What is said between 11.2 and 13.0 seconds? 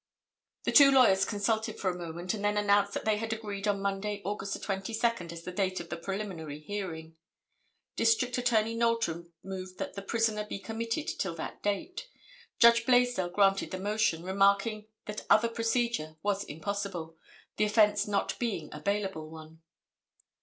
that date. Judge